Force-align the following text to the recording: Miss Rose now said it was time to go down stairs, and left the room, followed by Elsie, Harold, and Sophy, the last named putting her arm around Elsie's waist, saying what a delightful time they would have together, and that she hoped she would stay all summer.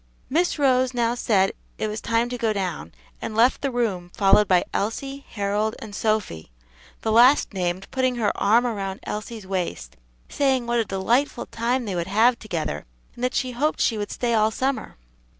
Miss 0.31 0.57
Rose 0.57 0.95
now 0.95 1.13
said 1.13 1.51
it 1.77 1.87
was 1.87 2.01
time 2.01 2.27
to 2.29 2.37
go 2.39 2.53
down 2.53 2.89
stairs, 2.89 3.15
and 3.21 3.35
left 3.35 3.61
the 3.61 3.69
room, 3.69 4.09
followed 4.15 4.47
by 4.47 4.63
Elsie, 4.73 5.27
Harold, 5.29 5.75
and 5.77 5.93
Sophy, 5.93 6.49
the 7.01 7.11
last 7.11 7.53
named 7.53 7.85
putting 7.91 8.15
her 8.15 8.35
arm 8.35 8.65
around 8.65 8.99
Elsie's 9.03 9.45
waist, 9.45 9.97
saying 10.27 10.65
what 10.65 10.79
a 10.79 10.85
delightful 10.85 11.45
time 11.45 11.85
they 11.85 11.93
would 11.93 12.07
have 12.07 12.39
together, 12.39 12.87
and 13.13 13.23
that 13.23 13.35
she 13.35 13.51
hoped 13.51 13.79
she 13.79 13.99
would 13.99 14.09
stay 14.09 14.33
all 14.33 14.49
summer. 14.49 14.97